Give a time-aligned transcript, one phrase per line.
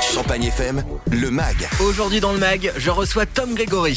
[0.00, 1.68] Champagne FM, le MAG.
[1.80, 3.94] Aujourd'hui dans le mag, je reçois Tom Gregory.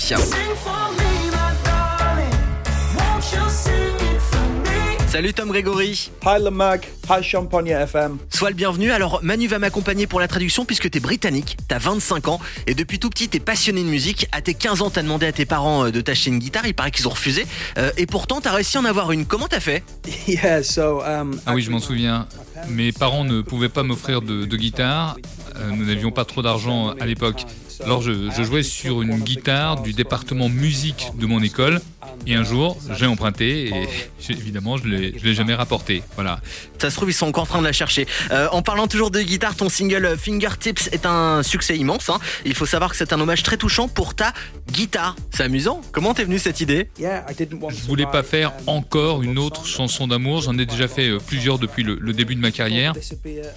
[5.07, 6.09] Salut Tom Gregory.
[6.25, 8.17] Hi Le Mag, hi Champagne FM.
[8.29, 8.91] Sois le bienvenu.
[8.91, 12.97] Alors Manu va m'accompagner pour la traduction puisque t'es britannique, t'as 25 ans et depuis
[12.99, 14.27] tout petit t'es passionné de musique.
[14.31, 16.73] À tes 15 ans t'as demandé à tes parents euh, de t'acheter une guitare, il
[16.73, 17.45] paraît qu'ils ont refusé.
[17.77, 19.25] Euh, et pourtant t'as réussi à en avoir une.
[19.25, 19.83] Comment t'as fait?
[20.27, 22.27] Yeah, so um, Ah oui, je m'en souviens.
[22.69, 25.17] Mes parents ne pouvaient pas m'offrir de, guitare.
[25.55, 27.45] Euh, nous n'avions pas trop d'argent à l'époque.
[27.83, 31.81] Alors je jouais sur une guitare du département musique de mon école.
[32.27, 33.87] Et un jour, j'ai emprunté et
[34.19, 36.03] j'ai- évidemment, je ne l'ai jamais rapporté.
[36.15, 36.39] Voilà.
[36.79, 38.05] Ça se trouve ils sont encore en train de la chercher.
[38.31, 42.09] Euh, en parlant toujours de guitare, ton single euh, Fingertips est un succès immense.
[42.09, 42.19] hein.
[42.45, 44.33] Il faut savoir que c'est un hommage très touchant pour ta
[44.71, 45.15] guitare.
[45.31, 45.81] C'est amusant.
[45.91, 46.89] Comment t'es venu cette idée?
[46.99, 50.41] Yeah, I didn't want Je to voulais pas faire encore une autre chanson d'amour.
[50.41, 52.93] J'en ai déjà fait euh, plusieurs depuis le, le début de ma carrière.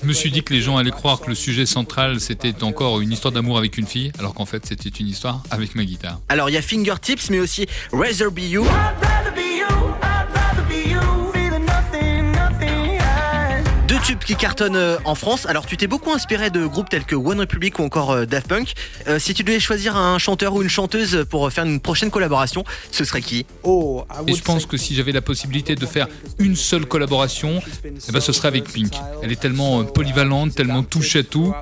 [0.02, 3.00] Je me suis dit que les gens allaient croire que le sujet central c'était encore
[3.00, 6.20] une histoire d'amour avec une fille, alors qu'en fait c'était une histoire avec ma guitare.
[6.28, 8.64] Alors il y a Fingertips mais aussi Razor Be You.
[13.88, 15.44] Deux tubes qui cartonnent euh, en France.
[15.46, 18.46] Alors tu t'es beaucoup inspiré de groupes tels que One Republic ou encore euh, Daft
[18.46, 18.74] Punk.
[19.08, 22.62] Euh, si tu devais choisir un chanteur ou une chanteuse pour faire une prochaine collaboration,
[22.92, 23.44] ce serait qui?
[23.64, 26.06] Oh, Et je pense que si j'avais la possibilité de faire
[26.38, 28.92] une seule collaboration, eh ben, ce serait avec Pink.
[29.20, 31.52] Elle est tellement polyvalente, tellement touche à tout.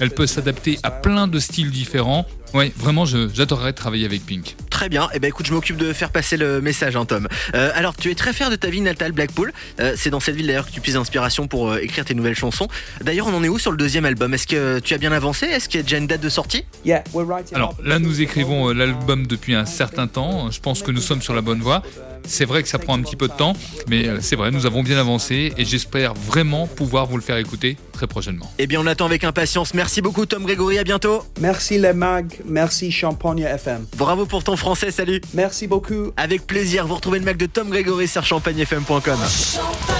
[0.00, 2.26] Elle peut s'adapter à plein de styles différents.
[2.54, 4.56] Ouais, vraiment, j'adorerais travailler avec Pink.
[4.78, 5.08] Très bien.
[5.12, 7.26] Eh ben écoute, je m'occupe de faire passer le message, hein, Tom.
[7.56, 9.52] Euh, alors tu es très fier de ta ville natale, Blackpool.
[9.80, 12.36] Euh, c'est dans cette ville d'ailleurs que tu puises d'inspiration pour euh, écrire tes nouvelles
[12.36, 12.68] chansons.
[13.00, 14.34] D'ailleurs, on en est où sur le deuxième album?
[14.34, 15.46] Est-ce que tu as bien avancé?
[15.46, 16.64] Est-ce qu'il y a déjà une date de sortie?
[16.84, 20.48] Yeah, we're writing Alors là, nous écrivons euh, l'album depuis un certain temps.
[20.52, 21.82] Je pense que nous sommes sur la bonne voie.
[22.24, 23.54] C'est vrai que ça prend un petit peu de temps,
[23.88, 27.36] mais euh, c'est vrai, nous avons bien avancé et j'espère vraiment pouvoir vous le faire
[27.36, 28.50] écouter très prochainement.
[28.58, 29.74] Eh bien, on attend avec impatience.
[29.74, 30.78] Merci beaucoup, Tom Grégory.
[30.78, 31.24] À bientôt.
[31.40, 33.86] Merci Le Mag, merci Champagne FM.
[33.96, 34.90] Bravo pour ton français.
[34.90, 35.20] Salut.
[35.34, 36.12] Merci beaucoup.
[36.16, 39.00] Avec plaisir, vous retrouvez le mec de Tom Grégory sur champagnefm.com.
[39.00, 39.97] Champagne